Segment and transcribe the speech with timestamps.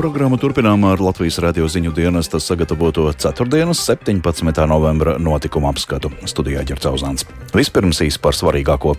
[0.00, 3.74] programmu turpinām ar Latvijas radio ziņu dienesta sagatavoto 4.
[3.76, 4.62] 17.
[4.70, 7.26] novembra notikumu apskatu studijā Ģercauzāns.
[7.52, 8.94] Vispirms īsi par svarīgāko.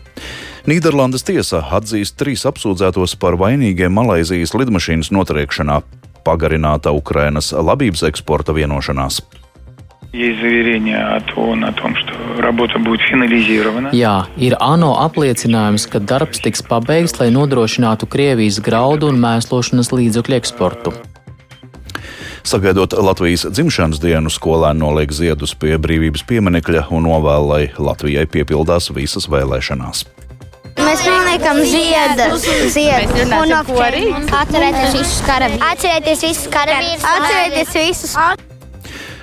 [0.70, 5.82] Nīderlandes tiesa atzīst trīs apsūdzētos par vainīgiem Malaizijas lidmašīnas notriekšanā,
[6.28, 9.24] pagarināta Ukrainas labības eksporta vienošanās.
[10.12, 13.91] Есть заверение от ООН о том, что работа будет финализирована.
[13.93, 20.39] Jā, ir ANO apliecinājums, ka darbs tiks pabeigts, lai nodrošinātu Krievijas graudu un mēslošanas līdzekļu
[20.39, 20.95] eksportu.
[22.46, 28.89] Sagaidot Latvijas dzimšanas dienu, skolēni noliek ziedus pie brīvības pieminekļa un novēl, lai Latvijai piepildās
[28.96, 30.07] visas vēlēšanās.
[30.81, 35.70] Mēs noliekam ziedus, ziedus un atcerēties visus karavīrus.
[35.72, 37.08] Atcerēties visus karavīrus.
[37.17, 38.20] Atcerēties visus.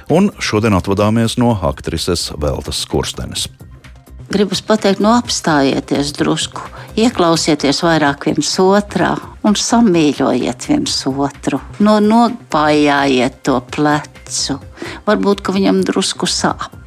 [0.08, 3.48] Un šodien atvadāmies no aktrises Veltas Kurstenes.
[4.32, 6.64] Gribu pateikt, no apstājieties drusku,
[7.00, 11.60] ieklausieties vairāk viens otrā un samīļojiet viens otru.
[11.80, 14.58] No nopājājiet to plecu.
[15.08, 16.77] Varbūt, ka viņam drusku sāp.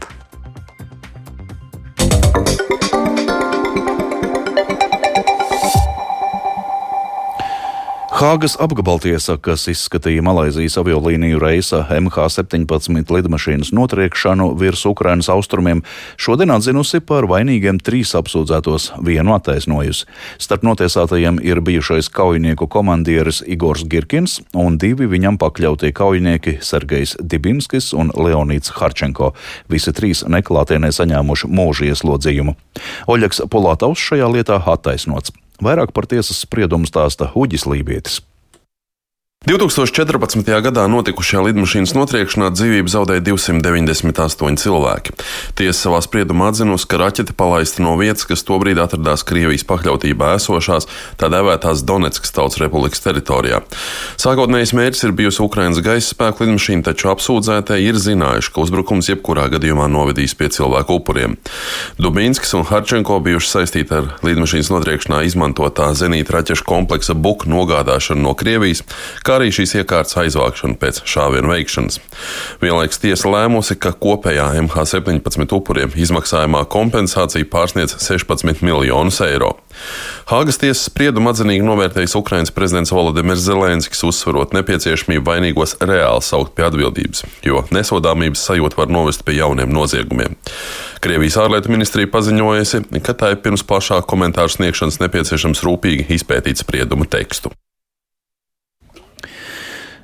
[8.21, 15.81] Hāgas apgabaltiesa, kas izskatīja Malaisijas aviolīniju reisa MH17 lidmašīnas notriekšanu virs Ukrainas austrumiem,
[16.21, 20.05] šodien atzinusi par vainīgiem trīs apsūdzētos, vienu attaisnojusi.
[20.37, 27.89] Starp notiesātajiem ir bijušais kaujinieku komandieris Igors Girkins un divi viņam pakļautie kaujinieki Sergejs Dibinskis
[27.97, 29.33] un Leonīts Harčenko.
[29.65, 32.59] Visi trīs neklātienē saņēmuši mūža ieslodzījumu.
[33.09, 35.33] Oļegs Polātaus šajā lietā attaisnots.
[35.61, 38.19] Vairāk par tiesas spriedumu stāsta Huģis Lībietis.
[39.41, 40.45] 2014.
[40.61, 45.15] gadā notikušajā lidmašīnas notriekšanā dzīvību zaudēja 298 cilvēki.
[45.57, 50.85] Tiesa savā spriedumā atzinusi, ka raķete palaista no vietas, kas tobrīd atradās Krievijas pakļautībā esošās
[51.17, 53.63] tā dēvētās Donetskas tautas republikas teritorijā.
[54.21, 59.47] Sākotnējais mērķis ir bijusi Ukrainas gaisa spēku lidmašīna, taču apsūdzētie ir zinājuši, ka uzbrukums jebkurā
[59.55, 61.39] gadījumā novedīs pie cilvēku upuriem.
[61.97, 68.37] Dubinskis un Harčenko bijuši saistīti ar lidmašīnas notriekšanā izmantotā zenīta raķešu kompleksa buku nogādāšanu no
[68.37, 68.85] Krievijas
[69.31, 71.99] kā arī šīs iekārtas aizvākšanu pēc šāvienu veikšanas.
[72.59, 79.53] Vienlaikus tiesa lēmusi, ka kopējā MH17 upuriem izmaksājumā kompensācija pārsniedz 16 miljonus eiro.
[80.27, 86.67] Hāgas tiesas spriedumu atzinīgi novērtējis Ukrainas prezidents Volodimirs Zelenskis, uzsverot nepieciešamību vainīgos reāli saukt pie
[86.67, 90.35] atbildības, jo nesodāmības sajūta var novest pie jauniem noziegumiem.
[91.01, 97.07] Krievijas ārlietu ministrija paziņojusi, ka tā ir pirms plašāka komentāru sniegšanas nepieciešams rūpīgi izpētīt spriedumu
[97.09, 97.55] tekstu.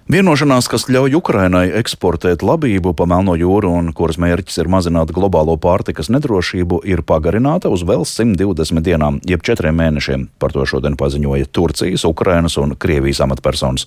[0.08, 5.58] Vienošanās, kas ļauj Ukrainai eksportēt labību pa Melno jūru un kuras mērķis ir mazināt globālo
[5.60, 10.30] pārtikas nedrošību, ir pagarināta uz vēl 120 dienām, jeb 4 mēnešiem.
[10.40, 13.84] Par to šodien paziņoja Turcijas, Ukrainas un Krievijas amatpersonas.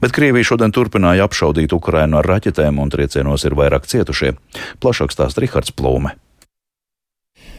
[0.00, 4.38] Bet Krievija šodien turpināja apšaudīt Ukrainu ar raķetēm un triecienos ir vairāk cietušie.
[4.80, 6.16] Plašāk stāsta Rihards Plūme.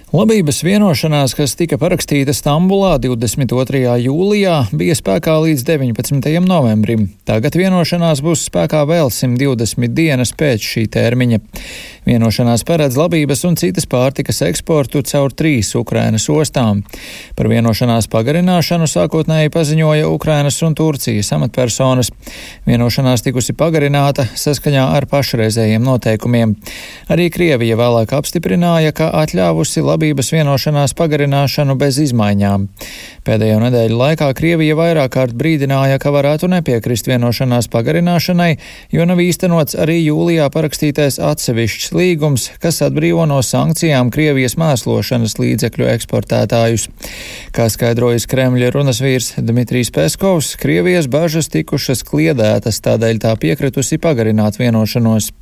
[0.10, 3.92] Labības vienošanās, kas tika parakstīta Stambulā 22.
[4.02, 6.32] jūlijā, bija spēkā līdz 19.
[6.42, 7.04] novembrim.
[7.30, 11.38] Tagad vienošanās būs spēkā vēl 120 dienas pēc šī termiņa.
[12.10, 16.82] Vienošanās paredz labības un citas pārtikas eksportu caur trīs Ukrainas ostām.
[17.38, 22.10] Par vienošanās pagarināšanu sākotnēji paziņoja Ukrainas un Turcijas amatpersonas.
[22.66, 26.58] Vienošanās tikusi pagarināta saskaņā ar pašreizējiem noteikumiem.
[27.14, 32.68] Arī Krievija vēlāk apstiprināja, ka atļāvusi labības labības vienošanās pagarināšanu bez izmaiņām.
[33.28, 38.54] Pēdējo nedēļu laikā Krievija vairāk kārt brīdināja, ka varētu nepiekrist vienošanās pagarināšanai,
[38.96, 45.92] jo nav īstenots arī jūlijā parakstītais atsevišķs līgums, kas atbrīvo no sankcijām Krievijas mēslošanas līdzekļu
[45.98, 46.88] eksportētājus.
[47.52, 54.62] Kā skaidrojas Kremļa runas vīrs Dmitrijs Peskovs, Krievijas bažas tikušas kliedētas, tādēļ tā piekritusi pagarināt
[54.64, 55.34] vienošanos.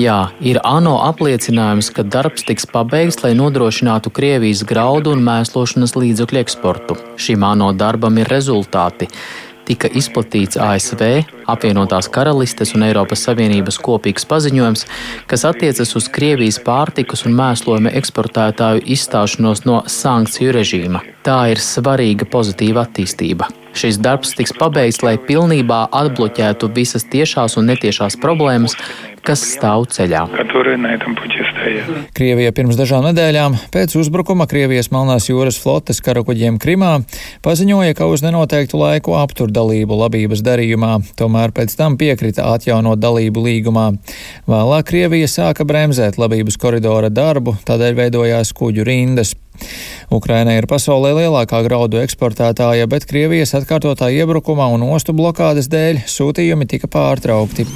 [0.00, 6.40] Jā, ir ANO apliecinājums, ka darbs tiks pabeigts, lai nodrošinātu Krievijas graudu un mēslošanas līdzekļu
[6.40, 6.96] eksportu.
[7.20, 9.10] Šim ANO darbam ir rezultāti
[9.64, 11.00] tika izplatīts ASV,
[11.48, 14.84] apvienotās karalistes un Eiropas Savienības kopīgs paziņojums,
[15.30, 21.00] kas attiecas uz Krievijas pārtikas un mēslojuma eksportētāju izstāšanos no sankciju režīma.
[21.24, 23.48] Tā ir svarīga pozitīva attīstība.
[23.74, 28.76] Šis darbs tiks pabeigts, lai pilnībā atbloķētu visas tiešās un netiešās problēmas,
[29.24, 30.24] kas stāv ceļā.
[32.14, 36.92] Krievija pirms dažām nedēļām pēc uzbrukuma Krievijas Melnās jūras flotes karakuģiem Krimā
[37.44, 43.46] paziņoja, ka uz nenoteiktu laiku aptur dalību labības darījumā, tomēr pēc tam piekrita atjaunot dalību
[43.48, 43.86] līgumā.
[44.50, 49.34] Vēlāk Krievija sāka bremzēt labības koridora darbu, tādēļ veidojās kuģu rindas.
[50.12, 56.68] Ukraina ir pasaulē lielākā graudu eksportētāja, bet Krievijas atkārtotā iebrukuma un ostu blokādes dēļ sūtījumi
[56.74, 57.68] tika pārtraukti.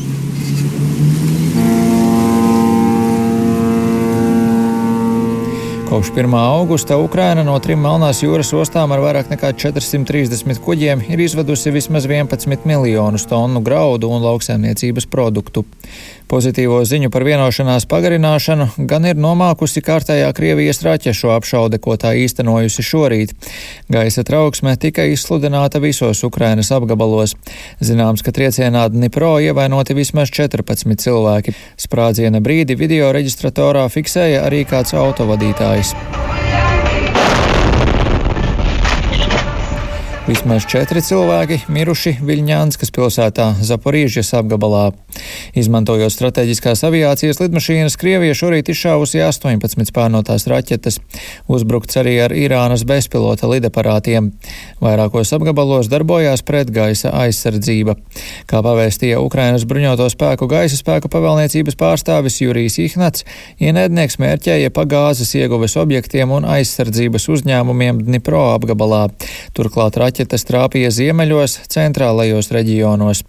[5.88, 6.34] Kopš 1.
[6.34, 12.04] augusta Ukraina no trim Melnās jūras ostām ar vairāk nekā 430 kuģiem ir izvedusi vismaz
[12.04, 15.64] 11 miljonus tonu graudu un lauksaimniecības produktu.
[16.28, 22.84] Pozitīvo ziņu par vienošanās pagarināšanu gan ir nomākusi kārtējā Krievijas raķešu apšaude, ko tā īstenojusi
[22.84, 23.32] šorīt.
[23.88, 27.32] Gaisa trauksme tika izsludināta visos Ukrainas apgabalos.
[27.80, 31.56] Zināms, ka triecienā Dnipro ievainoti vismaz 14 cilvēki.
[31.80, 35.77] Sprādziena brīdi video reģistratorā fiksēja arī kāds autovadītājs.
[35.82, 36.37] place.
[40.28, 44.90] Vismaz četri cilvēki miruši Viļņānskas pilsētā Zaporīžas apgabalā.
[45.56, 50.98] Izmantojot strateģiskās aviācijas lidmašīnas, Krievija šorīt izšāvusi 18 spārnotās raķetes.
[51.48, 54.28] Uzbrukts arī ar Irānas bezpilota lidaparātiem.
[54.84, 57.96] Vairākos apgabalos darbojās pretgaisa aizsardzība.
[58.52, 63.24] Kā pavēstīja Ukrainas bruņoto spēku gaisa spēku pavēlniecības pārstāvis Jurijs Ihnats,
[63.64, 69.06] ienaidnieks mērķēja pa gāzes ieguves objektiem un aizsardzības uzņēmumiem Dnipro apgabalā.
[69.56, 73.23] Turklāt raķetes raķetes trāpīja ziemeļos, centrālajos reģionos.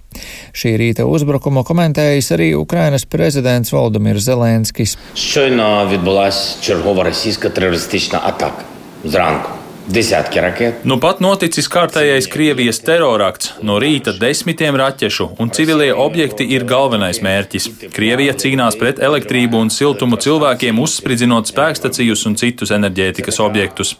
[0.55, 4.99] Šī rīta uzbrukumu komentējis arī Ukrainas prezidents Valdemirs Zelenskis.
[5.14, 8.64] Щойно відбулася чергова російська терористична атака
[9.05, 9.57] зранку.
[9.89, 10.86] Desmitki raķetu.
[10.86, 13.56] Nu pat noticis kārtējais Krievijas terorakts.
[13.65, 17.65] No rīta desmitiem raķešu, un civilie objekti ir galvenais mērķis.
[17.95, 23.95] Krievija cīnās pret elektrību un siltumu cilvēkiem, uzspridzinot spēkstacijus un citus enerģētikas objektus.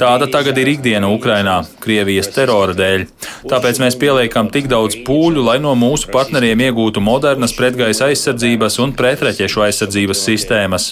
[0.00, 3.06] Tāda tagad ir ikdiena Ukrainā, Krievijas terora dēļ.
[3.52, 8.96] Tāpēc mēs pieliekam tik daudz pūļu, lai no mūsu partneriem iegūtu modernas pretgaisa aizsardzības un
[8.98, 10.90] pretreķešu aizsardzības sistēmas.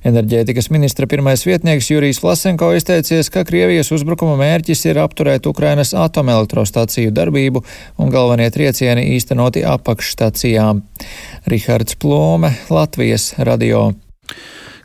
[0.00, 7.12] Enerģētikas ministra pirmais vietnieks Jurijs Vlasenko izteicies, ka Krievijas uzbrukuma mērķis ir apturēt Ukrainas atomelektrostaciju
[7.12, 7.60] darbību
[8.00, 10.80] un galvenie triecieni īstenoti apakšstacijām.
[11.52, 13.90] Rihards Plome, Latvijas radio.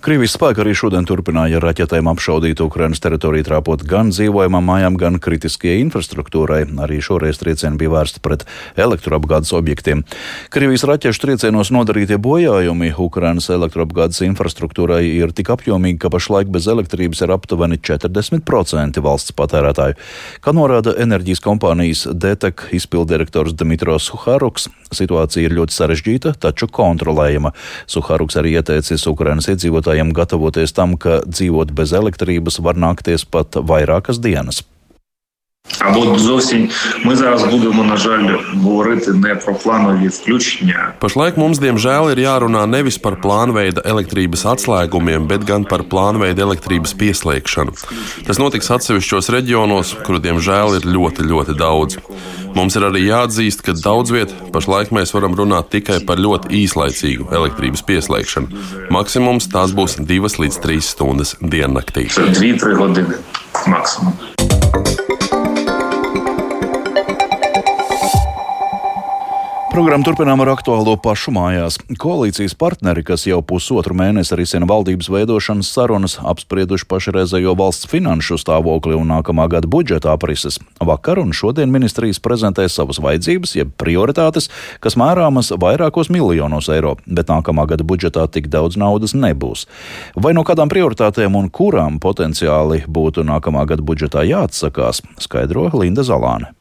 [0.06, 5.80] Krievijas spēki arī šodien turpināja raķetēm apšaudīt Ukrainas teritoriju, trāpot gan dzīvojamām mājām, gan kritiskajai
[5.82, 6.60] infrastruktūrai.
[6.86, 8.44] Arī šoreiz triecieni bija vērsti pret
[8.78, 10.04] elektroapgādes objektiem.
[10.54, 17.26] Krievijas raķešu triecienos nodarītie bojājumi Ukrainas elektroapgādes infrastruktūrai ir tik apjomīgi, ka pašlaik bez elektrības
[17.26, 19.98] ir aptuveni 40% valsts patērētāju.
[20.46, 27.56] Kā norāda enerģijas kompānijas DTEK izpildirektors Dmitros Suharuks, situācija ir ļoti sarežģīta, taču kontrolējama.
[27.90, 33.56] Suharuks arī ieteicis Ukrainas iedzīvotājiem iedzīvotājiem gatavoties tam, ka dzīvot bez elektrības var nākties pat
[33.56, 34.64] vairākas dienas.
[35.79, 36.69] А от зовсім
[37.05, 40.93] ми зараз будемо, на жаль, говорити не про планові включення.
[41.01, 46.93] Pašlaik mums, diemžēl, ir jārunā nevis par plānveida elektrības atslēgumiem, bet gan par plānveida elektrības
[47.01, 47.73] pieslēgšanu.
[48.27, 51.97] Tas notiks atsevišķos reģionos, kuru, diemžēl, ir ļoti, ļoti daudz.
[52.55, 57.31] Mums ir arī jāatzīst, ka daudz viet pašlaik mēs varam runāt tikai par ļoti īslaicīgu
[57.33, 58.67] elektrības pieslēgšanu.
[58.93, 62.11] Maksimums tās būs divas līdz trīs stundas diennaktī.
[62.13, 63.15] Це 2-3 години
[63.67, 64.13] максимум.
[69.76, 71.76] Programmu turpinām ar aktuālo pašu mājās.
[72.00, 78.96] Koalīcijas partneri, kas jau pusotru mēnesi risina valdības veidošanas sarunas, apsprieduši pašreizējo valsts finanšu stāvokli
[78.96, 80.62] un nākamā gada budžeta aprises.
[80.80, 84.48] Vakar un šodien ministrijas prezentē savas vajadzības, jeb prioritātes,
[84.80, 89.68] kas mērāmas vairākos miljonos eiro, bet nākamā gada budžetā tik daudz naudas nebūs.
[90.16, 96.56] Vai no kādām prioritātēm un kurām potenciāli būtu nākamā gada budžetā jāatsakās, skaidro Linda Zalāne.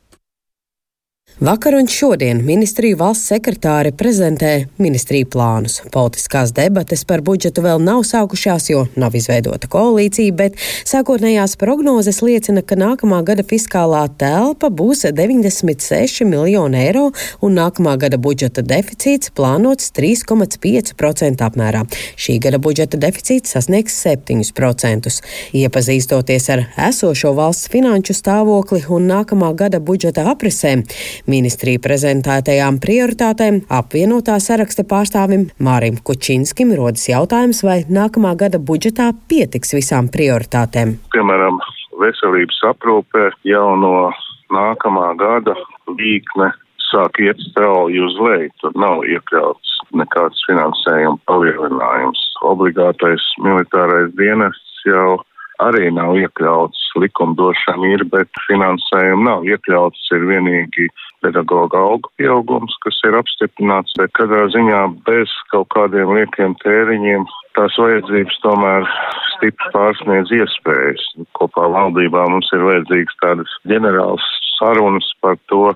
[1.41, 5.81] Vakar un šodien ministriju valsts sekretāre prezentē ministriju plānus.
[5.91, 12.62] Politiskās debates par budžetu vēl nav sākušās, jo nav izveidota koalīcija, bet sākotnējās prognozes liecina,
[12.62, 17.09] ka nākamā gada fiskālā telpa būs 96 miljoni eiro
[17.43, 21.83] un nākamā gada budžeta deficīts plānots 3,5% apmērā.
[22.14, 25.11] Šī gada budžeta deficīts sasniegs 7%.
[25.64, 30.87] Iepazīstoties ar esošo valsts finanšu stāvokli un nākamā gada budžeta aprisēm,
[31.25, 39.73] Ministrija prezentētajām prioritātēm apvienotā saraksta pārstāvim Mārim Kučinskim rodas jautājums, vai nākamā gada budžetā pietiks
[39.73, 40.99] visām prioritātēm.
[41.16, 41.62] Piemēram,
[42.02, 44.11] veselības aprūpē jau no
[44.52, 45.57] nākamā gada
[45.88, 46.50] līkne
[46.90, 48.52] sāk iet strauji uz leju.
[48.61, 52.21] Tur nav iekļauts nekāds finansējuma palielinājums.
[52.45, 55.23] Obligātais militārais dienests jau
[55.64, 56.83] arī nav iekļauts.
[57.00, 60.04] Likumdošana ir, bet finansējumi nav iekļauts.
[60.14, 60.87] Ir vienīgi
[61.25, 67.26] pedagoģa algu pieaugums, kas ir apstiprināts, bet katrā ziņā bez kaut kādiem liekiem tēriņiem
[67.59, 68.87] tās vajadzības tomēr
[69.35, 71.04] stipri pārsniedz iespējas.
[71.38, 74.26] Kopā valdībā mums ir vajadzīgas tādas ģenerāls
[74.59, 75.66] sarunas par to,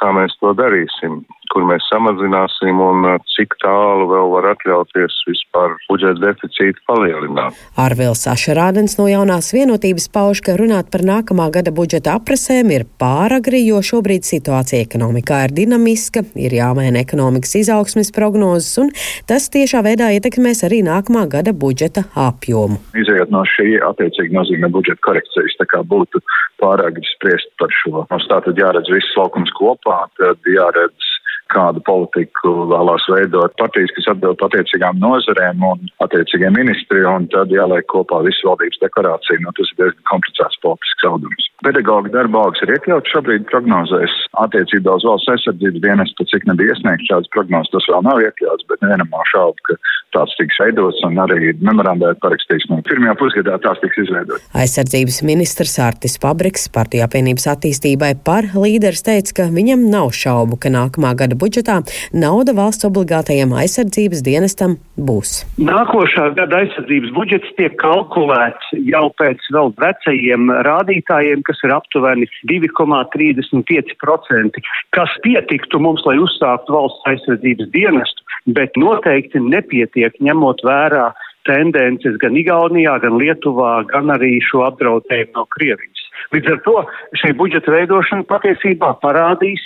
[0.00, 1.22] kā mēs to darīsim
[1.56, 7.56] kur mēs samazināsim un uh, cik tālu vēl var atļauties vispār budžeta deficītu palielināt.
[7.80, 13.62] Arvils Ašerādens no jaunās vienotības pauž, ka runāt par nākamā gada budžeta aprasēm ir pāragri,
[13.64, 18.92] jo šobrīd situācija ekonomikā ir dinamiska, ir jāmaina ekonomikas izaugsmes prognozes, un
[19.30, 22.82] tas tiešā veidā ietekmēs arī nākamā gada budžeta apjomu.
[23.00, 26.20] Izejot no šī attiecīgi nozīmē budžeta korekcijas, tā kā būtu
[26.60, 28.04] pāragri spriest par šo.
[28.12, 31.15] Mums tātad jāredz viss laukums kopā, tad jāredz
[31.52, 37.86] kādu politiku vēlās veidot partijas, kas atbild attiecīgām nozarēm un attiecīgiem ministri, un tad jāliek
[37.92, 39.42] kopā visu valdības deklarāciju.
[39.44, 41.50] Nu, tas ir diezgan komplicēts politisks audums.
[41.66, 47.10] Pedagoģa darba algas ir iekļauts šobrīd prognozēs attiecībā uz valsts aizsardzības dienestu, cik nebija iesniegts
[47.10, 49.78] šādas prognozes, tas vēl nav iekļauts, bet nevienam nav šaubu, ka
[50.16, 52.68] tāds tiks veidots un arī memorandā ir parakstīts.
[52.70, 54.44] Nu, pirmajā pusgadā tās tiks izveidotas.
[54.56, 60.72] Aizsardzības ministrs Artis Pabriks partija apvienības attīstībai par līderis teica, ka viņam nav šaubu, ka
[60.72, 65.44] nākamā gada gada budžetā nauda valsts obligātajam aizsardzības dienestam būs.
[65.58, 74.60] Nākošā gada aizsardzības budžets tiek kalkulēts jau pēc vēl vecajiem rādītājiem, kas ir aptuveni 2,35%,
[74.96, 81.12] kas pietiktu mums, lai uzsāktu valsts aizsardzības dienestu, bet noteikti nepietiek ņemot vērā
[81.46, 86.02] tendences gan Igaunijā, gan Lietuvā, gan arī šo apdraudējumu no Krievijas.
[86.34, 86.76] Līdz ar to
[87.20, 89.62] šī budžeta veidošana patiesībā parādīs,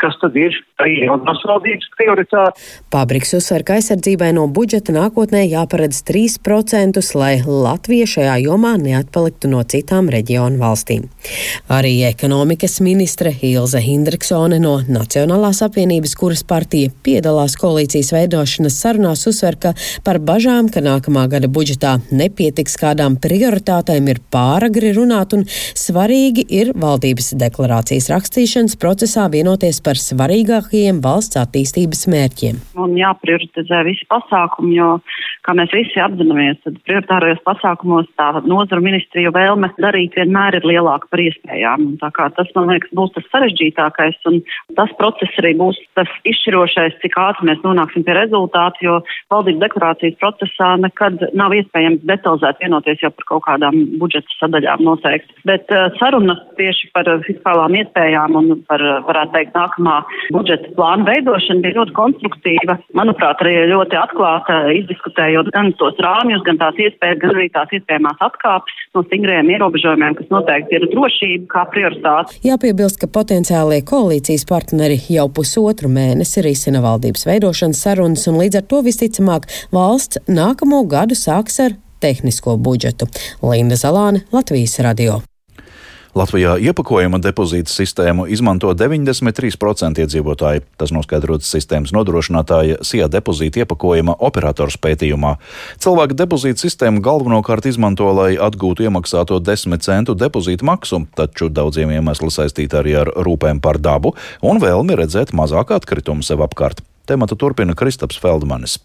[0.00, 2.62] kas tad ir arī jaunās valdības prioritāte.
[2.92, 9.62] Pabriks uzsver, ka aizsardzībai no budžeta nākotnē jāparedz 3%, lai Latvija šajā jomā neatpaliktu no
[9.70, 11.06] citām reģionu valstīm.
[11.72, 19.58] Arī ekonomikas ministre Ilze Hindriksone no Nacionālās apvienības, kuras partija piedalās koalīcijas veidošanas sarunās, uzsver,
[19.60, 19.74] ka
[20.06, 26.74] par bažām, ka nākamā gada budžetā nepietiks kādām prioritātēm, ir pāragri runāt un svarīgi ir
[26.74, 32.60] valdības deklarācijas rakstīšanas procesā vienoties par svarīgākajiem valsts attīstības mērķiem.
[32.80, 34.90] Un jāprioritizē visi pasākumi, jo,
[35.46, 41.10] kā mēs visi apzināmies, tad prioritārajos pasākumos tā nozaru ministriju vēlme darīt vienmēr ir lielāka
[41.12, 41.86] par iespējām.
[42.00, 44.40] Tas, man liekas, būs tas sarežģītākais, un
[44.78, 48.98] tas process arī būs tas izšķirošais, cik ātri mēs nonāksim pie rezultātu, jo
[49.32, 55.36] valdības deklarācijas procesā nekad nav iespējams detalizēt vienoties jau par kaut kādām budžeta sadaļām noteikti.
[55.48, 61.04] Bet uh, sarunas tieši par fiskālām iespējām un par, varētu teikt, nāk nākamā budžeta plāna
[61.08, 62.78] veidošana bija ļoti konstruktīva.
[62.94, 68.18] Manuprāt, arī ļoti atklāta, izdiskutējot gan tos rāmjus, gan tās iespējas, gan arī tās iespējamās
[68.20, 72.38] atkāpes no stingriem ierobežojumiem, kas noteikti ir drošība kā prioritāte.
[72.44, 78.68] Jāpiebilst, ka potenciālie koalīcijas partneri jau pusotru mēnesi risina valdības veidošanas sarunas, un līdz ar
[78.70, 83.08] to visticamāk valsts nākamo gadu sāks ar tehnisko budžetu.
[83.42, 85.22] Linda Zalāne, Latvijas radio.
[86.14, 90.62] Latvijā iepakojuma depozīta sistēmu izmanto 93% iedzīvotāji.
[90.78, 95.34] Tas noskaidrots sistēmas nodrošinātāja SIA depozīta iepakojuma operators pētījumā.
[95.82, 102.30] Cilvēki depozīta sistēmu galvenokārt izmanto, lai atgūtu iemaksāto 10 centu depozīta maksu, taču daudziem iemesli
[102.30, 106.86] saistīti arī ar rūpēm par dabu un vēlmi redzēt mazāk atkritumu sev apkārt.
[107.10, 108.78] Tematu turpina Kristaps Feldmanis.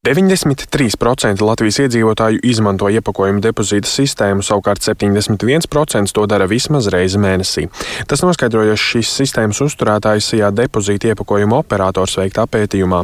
[0.00, 7.66] 93% Latvijas iedzīvotāju izmanto iepakojumu depozīta sistēmu, savukārt 71% to dara vismaz reizi mēnesī.
[8.08, 13.02] Tas noskaidrojas šīs sistēmas uzturētājs Sijā depozīta iepakojumu operators veiktā pētījumā.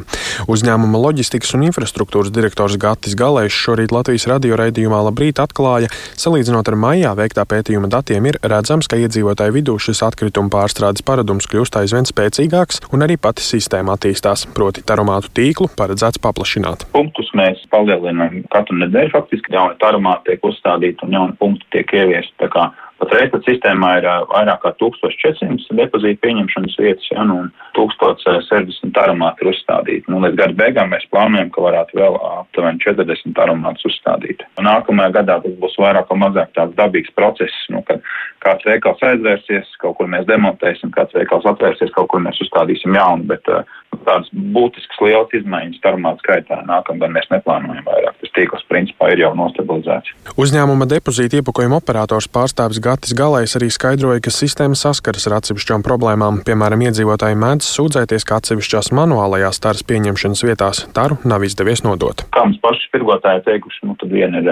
[0.48, 6.80] Uzņēmuma loģistikas un infrastruktūras direktors Gatis Galējs šorīt Latvijas radio raidījumā labrīt atklāja, salīdzinot ar
[6.80, 12.08] maijā veiktā pētījuma datiem, ir redzams, ka iedzīvotāju vidū šis atkrituma pārstrādes paradums kļūst aizvien
[12.08, 18.78] spēcīgāks un arī pati sistēma attīstās, proti taromātu tīklu paredzēts paplašināt punktus mēs palielinām katru
[18.82, 19.14] nedēļu.
[19.14, 22.50] Faktiski jauni tarumāti tiek uzstādīti un jauni punkti tiek ieviesti.
[22.96, 29.44] Patreiz pat sistēmā ir vairāk kā 1400 depozītu pieņemšanas vietas, ja, nu, un 1060 tarumāti
[29.44, 30.08] ir uzstādīti.
[30.08, 34.46] Nu, līdz gada beigām mēs plānojam, ka varētu vēl aptuveni 40 tarumātus uzstādīt.
[34.56, 38.00] Un nākamajā gadā tas būs vairāk vai mazāk tāds dabīgs process, nu, kad
[38.46, 43.28] kāds veikals aizvērsies, kaut kur mēs demontēsim, kāds veikals atvērsies, kaut kur mēs uzstādīsim jaunu,
[43.28, 43.60] bet uh,
[44.06, 48.16] tādas būtiskas lielas izmaiņas tarmāt skaitā nākamgad mēs neplānojam vairāk.
[48.20, 50.12] Tas tīkls principā ir jau nostabilizēts.
[50.36, 56.42] Uzņēmuma depozīta iepakojuma operators pārstāvis Gatis Galais arī skaidroja, ka sistēma saskaras ar atsevišķām problēmām.
[56.46, 62.26] Piemēram, iedzīvotāji mēdz sūdzēties, ka atsevišķās manuālajās taras pieņemšanas vietās taru nav izdevies nodot.
[62.34, 64.50] Kā mums paši tirgotāji teikuši, nu tad viena ir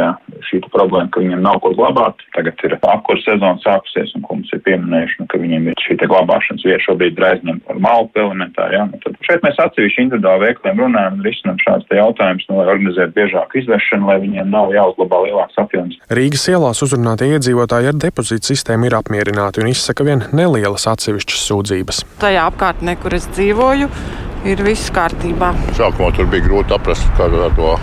[0.48, 2.22] šī problēma, ka viņiem nav ko glabāt.
[2.36, 5.98] Tagad ir apkurss sezona sākusies un ko mums ir pieminējuši, nu, ka viņiem ir šī
[6.04, 8.78] glabāšanas vieta šobrīd ir aizņemta ar malku elementāri.
[8.78, 8.86] Ja?
[8.90, 9.00] Nu,
[9.34, 14.08] šeit mēs atsevišķi individuāli veikliem runājam un risinām šāds jautājumus, nu, lai organizētu biežāku izvešanu,
[14.10, 15.98] lai viņiem nav jāuzglabā lielāks apjoms.
[16.14, 22.04] Rīgas ielās uzrunātie iedzīvotāji ar depozītu sistēmu ir apmierināti un izsaka vien nelielas atsevišķas sūdzības.
[22.22, 23.90] Tajā apkārtnē, kur es dzīvoju,
[24.50, 25.54] ir viss kārtībā.
[25.78, 27.74] Sākumā tur bija grūti aprast, kā ar to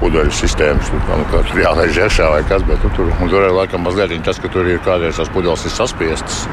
[0.00, 0.90] pudeļu sistēmas.
[0.90, 4.38] Tur, nu, tur jālaiž iekšā vai kas, bet nu, tur, tur ir laikam mazliet tas,
[4.42, 6.44] ka tur ir kādreiz tās pudeles ir saspiestas.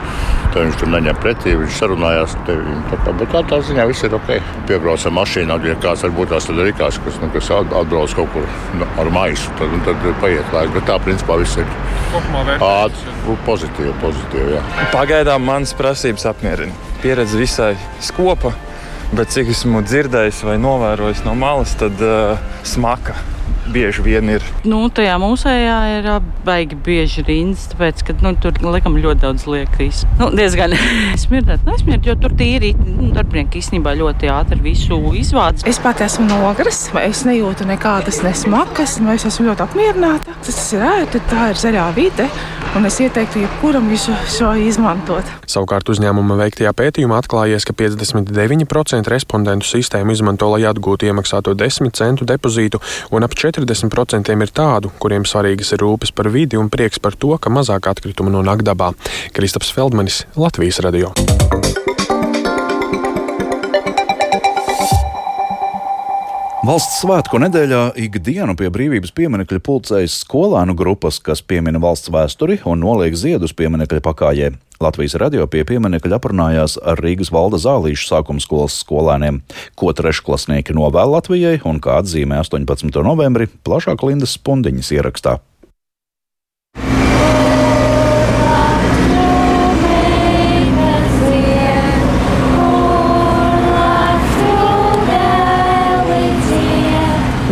[0.54, 2.36] Tad viņš tur neņem pretī, viņš sarunājās.
[2.48, 4.34] Tevi, tā, kā, bet tā, tā ziņā viss ir ok.
[4.70, 8.46] Piebrauc ar mašīnu, ja kāds varbūt tās ir rīkās, kas, nu, kas atbrauc kaut kur
[8.80, 10.76] nu, ar maisu, tad, nu, tad paiet laiks.
[10.78, 11.70] Bet tā principā viss ir
[12.60, 13.96] ātri, pozitīvi.
[14.04, 14.64] pozitīvi jā.
[14.94, 16.76] Pagaidām manas prasības apmierina.
[17.04, 17.74] Pieredze visai
[18.04, 18.54] skopa.
[19.14, 22.34] Bet cik esmu dzirdējis vai novērojis no malas, tad uh,
[22.66, 23.14] smaka
[23.72, 24.46] bieži vien ir.
[24.68, 26.10] Nu, tajā mūsējā ir
[26.46, 30.04] baigi bieži rindas, tāpēc, ka nu, tur laikam ļoti daudz liekas.
[30.20, 30.76] Nu, diezgan
[31.24, 35.64] smirdēt, nesmirdēt, jo tur tīri nu, darbinieki īstenībā ļoti ātri visu izvāc.
[35.70, 40.38] Es pat esmu nogras, es nejūtu nekādas nesmakas, un es esmu ļoti apmierināta.
[40.44, 42.30] Tas ir ērti, tā ir zaļā vide,
[42.78, 45.28] un es ieteiktu jebkuram visu šo izmantot.
[45.50, 52.28] Savukārt uzņēmuma veiktajā pētījumā atklājies, ka 59% respondentu sistēmu izmanto, lai atgūtu iemaksāto 10 centu
[52.30, 52.82] depozītu,
[53.14, 57.36] un ap 40% ir tādu, kuriem svarīgas ir rūpes par vidi un prieks par to,
[57.38, 58.94] ka mazāk atkritumu nonāk dabā.
[59.38, 61.14] Kristaps Feldmanis, Latvijas radio.
[66.64, 72.80] Valsts svētku nedēļā ikdienu pie brīvības pieminiekļa pulcējas skolēnu grupas, kas piemina valsts vēsturi un
[72.80, 74.48] noliek ziedus pieminiekļa pakājē.
[74.80, 79.42] Latvijas radio pie pieminiekļa aprunājās ar Rīgas valda zālīšu sākuma skolas skolēniem,
[79.76, 82.96] ko trešklasnieki novēl Latvijai un kā atzīmē 18.
[83.04, 85.42] novembri plašāk Lindas Spundiņas ierakstā.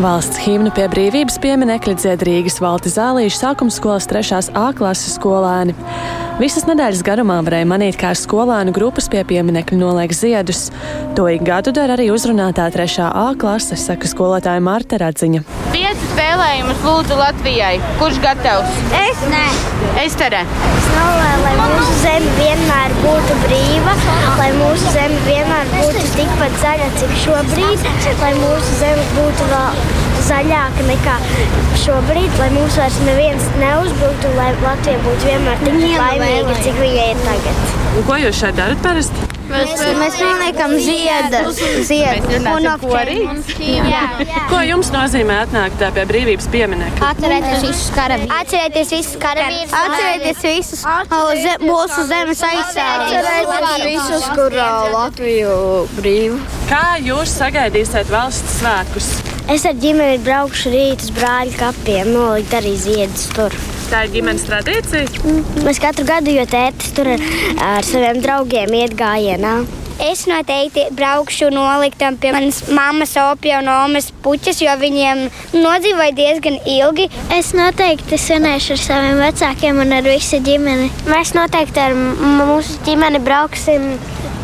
[0.02, 4.48] Valsts himnu pie brīvības pieminekļa dzied Rīgas valti zālīšu sākuma skolas 3.
[4.58, 5.76] A klases skolēni.
[6.40, 10.72] Visas nedēļas garumā varēja manīt, kā skolēnu grupas pie pieminekļa noliek ziedus.
[11.16, 13.04] To ik gadu dara arī uzrunātā 3.
[13.04, 15.42] A klase, saka skolotāja Marta Radziņa.
[15.74, 17.74] Piecas vēlējumus lūdzu Latvijai.
[18.00, 18.78] Kurš gatavs?
[18.96, 19.42] Es nē.
[20.06, 20.46] Estere.
[20.70, 23.96] Es novēlu, lai mūsu zeme vienmēr būtu brīva,
[24.40, 27.84] lai mūsu zeme vienmēr būtu tikpat zaļa, cik šobrīd,
[28.24, 29.84] lai mūsu zeme būtu vēl
[30.30, 31.18] zaļāka nekā
[31.84, 37.22] šobrīd, lai mūs vairs neviens neuzbruktu, lai Latvija būtu vienmēr tik laimīga, cik viņa ir
[37.28, 37.78] tagad.
[37.98, 39.31] Un ko jūs šeit darat parasti?
[39.52, 41.42] Mēs, mēs pieliekam ziedu,
[41.88, 43.18] ziedu un oktobrī.
[44.52, 47.12] Ko jums nozīmē atnākt pie brīvības pieminiekta?
[47.12, 48.36] Atcerēties visus karavīrus.
[48.38, 49.76] Atcerēties visus karavīrus.
[49.82, 50.86] Atcerēties visus
[51.44, 53.18] ze, mūsu zemes aizstāvjus.
[53.18, 54.58] Atcerēties visus, kur
[54.96, 55.58] Latviju
[55.98, 56.40] brīvu.
[56.72, 59.12] Kā jūs sagaidīsiet valsts svētkus?
[59.52, 63.56] Es ar ģimeni braukšu rīt uz brāļa kapiem, nolikt arī ziedus tur.
[63.92, 65.04] Tā ir ģimenes tradīcija.
[65.28, 65.64] Mm.
[65.66, 69.58] Mēs katru gadu, jo tētis tur ar, saviem draugiem iet gājienā.
[70.02, 76.58] Es noteikti braukšu noliktam pie manas mammas, opija un omas puķas, jo viņiem nodzīvoja diezgan
[76.64, 77.10] ilgi.
[77.36, 80.88] Es noteikti svinēšu ar saviem vecākiem un ar visu ģimeni.
[81.12, 83.92] Mēs noteikti ar mūsu ģimeni brauksim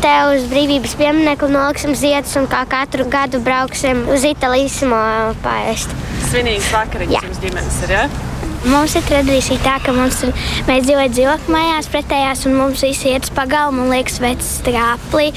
[0.04, 4.82] te uz brīvības pieminiektu noliksim ziedus un kā katru gadu brauksim uz Itālijas
[5.42, 6.00] pāriest.
[6.28, 8.27] Svinīgs vakariņas jums ģimenes ir, ja?
[8.68, 10.32] Mums ir tradīcija tā, ka mums ir,
[10.68, 15.30] mēs dzīvojam dzīvokļu mājās pretējās, un mums visi iet uz pagalmu un liekas vecs strāplī,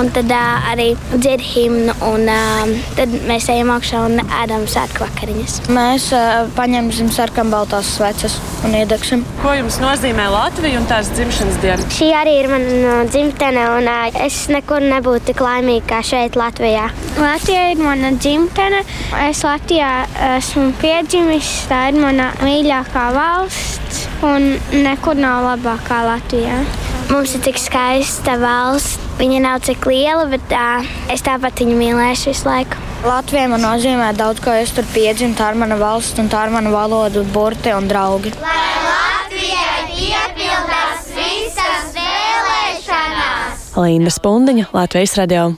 [0.00, 5.04] un tad uh, arī dzied himnu, un uh, tad mēs ejam augšā un ēdam svētku
[5.04, 5.58] vakariņas.
[5.76, 9.22] Mēs uh, paņemsim sarkanbaltās sveces un iedegsim.
[9.44, 11.86] Ko jums nozīmē Latvija un tās dzimšanas diena?
[11.94, 16.88] Šī arī ir mana dzimtene, un uh, es nekur nebūtu tik laimīga kā šeit Latvijā.
[17.20, 18.82] Latvija ir mana dzimtene.
[19.28, 19.92] Es Latvijā
[20.34, 22.32] esmu piedzimis, tā ir mana
[22.72, 26.62] mīļākā valsts, un nekur nav labākā Latvijā.
[27.10, 28.96] Mums ir tik skaista valsts.
[29.18, 32.78] Viņa nav cik liela, bet uh, es tāpat viņu mīlēšu visu laiku.
[33.04, 35.36] Latvija man nozīmē daudz, ko es tur piedzimu.
[35.36, 38.32] Tā ir mana valsts, un tā ir mana valoda, burti un draugi.
[38.40, 43.68] Lai Latvijai piepildās visas vēlēšanās!
[43.76, 45.50] Līna Spundiņa, Latvijas radio.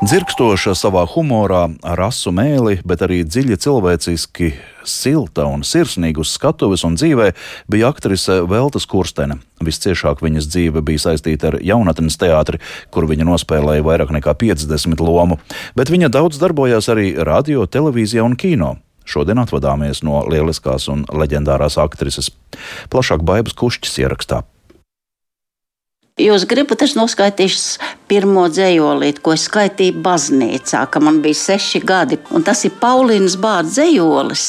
[0.00, 4.46] Dzirkstoša savā humorā, ar asu mēli, bet arī dziļi cilvēciski
[4.88, 7.26] silta un sirsnīga uz skatuves un dzīvē
[7.68, 9.36] bija aktrise Veltes Kurstene.
[9.60, 15.36] Visciešāk viņas dzīve bija saistīta ar jaunatnes teātri, kur viņa nospēlēja vairāk nekā 50 lomu,
[15.76, 18.78] bet viņa daudz darbojās arī radio, televīzijā un kino.
[19.04, 22.32] Šodien atvadāmies no lieliskās un leģendārās aktrises.
[22.88, 24.46] Plašāk Baibas Kušķis ierakstā.
[26.20, 27.80] Jūs gribat, es noskaitīšu
[28.10, 32.20] pirmo dzējolīti, ko es skaitīju baznīcā, kad man bija seši gadi.
[32.36, 34.44] Un tas ir Paulīnas bārds dzējolis.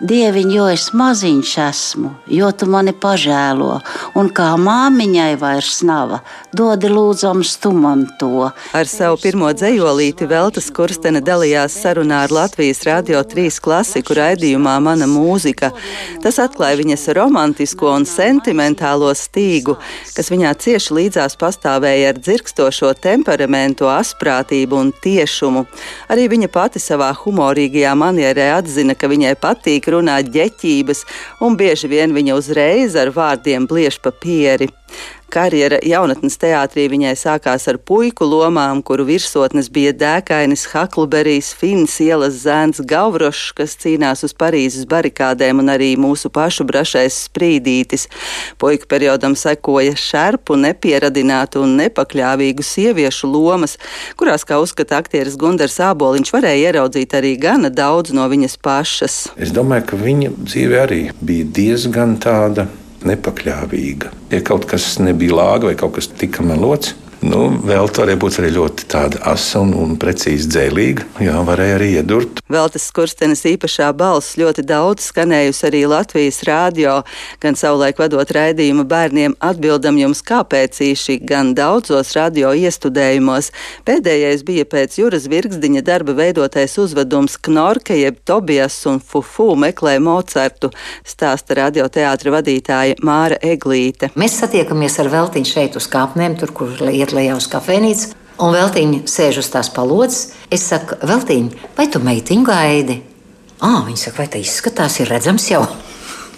[0.00, 3.74] Dieviņ, jo es maziņš esmu, jo tu mani pažēlo,
[4.16, 6.14] un kā māmiņai vairs nav,
[6.56, 8.48] dodi lūdzams tu man to.
[8.76, 15.06] Ar savu pirmo dzējolīti Veltas Kurstene dalījās sarunā ar Latvijas Radio 3 klasiku raidījumā Mana
[15.10, 15.70] mūzika.
[16.24, 19.76] Tas atklāja viņas romantisko un sentimentālo stīgu,
[20.16, 25.66] kas viņā cieši līdzās pastāvēja ar dzirkstošo temperamentu, asprātību un tiešumu.
[26.10, 31.06] Arī viņa pati savā humorīgajā manierē atzina, ka viņai patīk runāt ģeķības,
[31.46, 34.70] un bieži vien viņa uzreiz ar vārdiem bliež papieri.
[35.30, 42.40] Karjera jaunatnes teātrī viņai sākās ar puiku lomām, kuru virsotnes bija dēkainis Hakluberijs, Fins ielas
[42.42, 48.08] zēns Gavrošs, kas cīnās uz Parīzes barikādēm, un arī mūsu pašu brašais sprīdītis.
[48.58, 53.78] Puiku periodam sekoja šerpu, nepieradinātu un nepakļāvīgu sieviešu lomas,
[54.18, 59.22] kurās, kā uzskata aktieris Gundars Āboliņš, varēja ieraudzīt arī gana daudz no viņas pašas.
[59.38, 62.66] Es domāju, ka viņa dzīve arī bija diezgan tāda
[63.06, 64.10] nepakļāvīga.
[64.32, 68.38] Ja kaut kas nebija lāga vai kaut kas tika melots, Nu, vēl tā varēja būt
[68.40, 68.86] arī ļoti
[69.28, 71.04] asa un, un precīzi dzēlīga.
[71.20, 72.40] Jā, varēja arī iedurt.
[72.50, 76.94] Veltes Kurstenes īpašā balss ļoti daudz skanējusi arī Latvijas rādio,
[77.42, 83.52] gan savulaik vadot raidījumu bērniem atbildam jums kāpēc īši, gan daudzos radio iestudējumos.
[83.84, 90.72] Pēdējais bija pēc Juras Virgsdiņa darba veidotais uzvedums Knorke jeb Tobijas un Fufu meklē Mocartu,
[91.04, 94.10] stāsta radioteātra vadītāja Māra Eglīte.
[94.16, 99.04] Mēs satiekamies ar Veltiņu šeit uz kāpnēm, tur, kur iet lejā uz kafejnīcu, un Veltīņa
[99.10, 100.32] sēž uz tās palodzes.
[100.52, 103.00] Es saku, Veltīņa, vai tu meitiņu gaidi?
[103.60, 105.64] Ah, viņa saka, vai tā izskatās, ir redzams jau.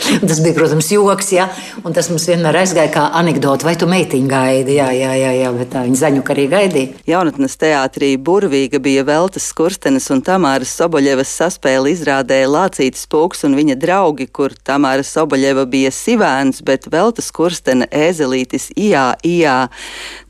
[0.28, 1.48] Tas bija, protams, joks, ja?
[1.84, 3.66] un tas mums vienmēr aizgāja kā anekdote.
[3.66, 4.76] Vai tu meitiņu gaidi?
[4.78, 7.02] Jā, jā, jā, jā bet tā viņa zaņu arī gaidīja.
[7.08, 13.76] Jaunatnes teātrī burvīga bija Veltes Kurstenes un Tamāras Soboļevas saspēle izrādē Lācītis Pūks un viņa
[13.82, 19.58] draugi, kur Tamāra Soboļeva bija sivēns, bet Veltes Kurstene ēzelītis ijā, ijā.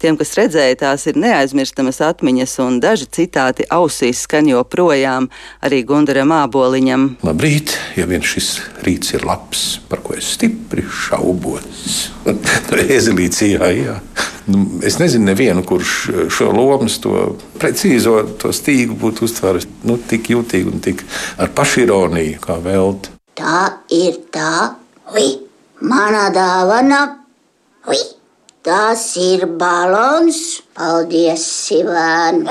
[0.03, 5.31] Tiem, kas redzēja, tās ir neaizmirstamas atmiņas un daži citāti ausīs skan joprojām
[5.65, 7.09] arī Gundaram Āboliņam.
[7.27, 8.57] Labrīt, ja vien šis
[8.87, 12.11] rīts ir labs labs, par ko es stipri šaubos.
[12.97, 13.99] Ezelīts, jā, jā.
[14.47, 20.31] Nu, es nezinu, nevienu, kurš šo lomas, to precīzo to stīgu būtu uztvēris nu, tik
[20.31, 21.05] jutīgi un tik
[21.39, 23.13] ar pašironiju, kā velti.
[23.39, 24.75] Tā ir tā,
[25.15, 25.29] ui,
[25.81, 27.03] mana dāvana,
[27.89, 28.01] ui,
[28.67, 30.63] tas ir balons.
[30.75, 32.49] Paldies, Sivēn!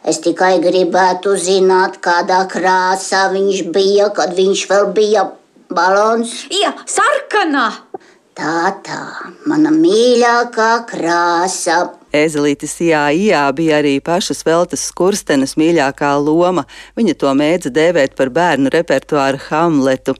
[0.00, 5.26] Es tikai gribētu zināt, kādā krāsā viņš bija, kad viņš vēl bija
[5.74, 6.34] balons.
[6.54, 7.68] Jā, sarkanā.
[8.36, 9.00] Tā, tā,
[9.50, 11.80] mana mīļākā krāsa.
[12.10, 16.64] Ezelītes Jāijā bija arī pašas Veltes Skurstenes mīļākā loma.
[16.98, 20.16] Viņa to mēdza dēvēt par bērnu repertuāru Hamletu.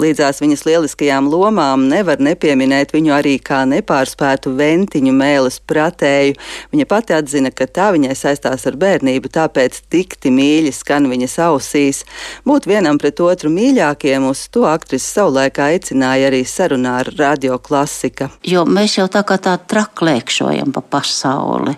[0.00, 6.38] Līdzās viņas lieliskajām lomām nevar nepieminēt viņu arī kā nepārspētu ventiņu mēles pratēju.
[6.72, 12.02] Viņa pati atzina, ka tā viņai saistās ar bērnību, tāpēc tikti mīļi skan viņas ausīs.
[12.48, 18.32] Būt vienam pret otru mīļākiem uz to aktrise savulaik aicināja arī sarunā ar radio klasika.
[18.48, 21.76] Jo mēs jau tā kā tā traklēkšojam pa pasauli pasauli.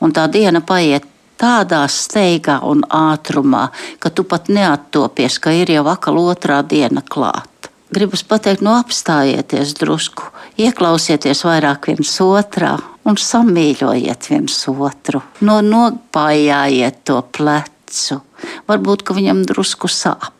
[0.00, 1.04] Un tā diena paiet
[1.36, 7.70] tādā steigā un ātrumā, ka tu pat neattopies, ka ir jau vakar otrā diena klāt.
[7.92, 10.22] Gribas pateikt, no nu apstājieties drusku,
[10.58, 15.22] ieklausieties vairāk viens otrā un samīļojiet viens otru.
[15.40, 18.22] No nopājājiet to plecu.
[18.66, 20.32] Varbūt, ka viņam drusku sāp.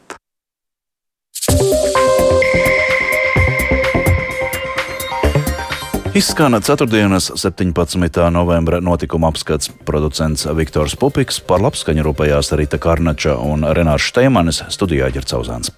[6.16, 7.20] Izskan 4.
[7.36, 8.30] 17.
[8.30, 15.10] novembra notikuma apskats producents Viktors Pupiks, par labskaņu rūpējās Rita Karnača un Renārs Šteimanis, studijā
[15.12, 15.74] Ģercauzāns.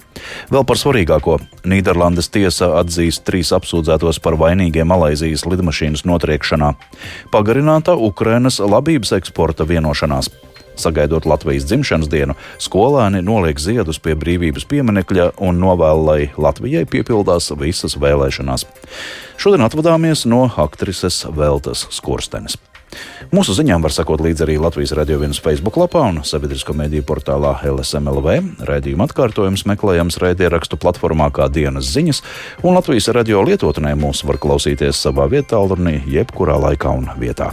[0.55, 1.41] Vēl par svarīgāko-
[1.73, 6.75] Nīderlandes tiesa atzīst trīs apsūdzētos par vainīgiem Malaizijas lidmašīnas notriekšanā.
[7.35, 10.31] Pagarināta Ukrainas labības eksporta vienošanās.
[10.79, 17.51] Sagaidot Latvijas dzimšanas dienu, skolēni noliek ziedus pie brīvības pieminekļa un novēl, lai Latvijai piepildās
[17.59, 18.67] visas vēlēšanās.
[19.39, 22.59] Šodien atvadāmies no aktrises Veltes Skurstenes.
[23.35, 27.59] Mūsu ziņām var sekot līdzi arī Latvijas radio vienas Facebook lapā un sabiedrisko mediju portālā
[27.69, 28.39] LSMLV.
[28.69, 32.23] Raidījuma atkārtojums meklējams raidierakstu platformā kā dienas ziņas,
[32.65, 35.61] un Latvijas radio lietotnē mūs var klausīties savā vietā,
[36.09, 37.53] jebkurā laikā un vietā.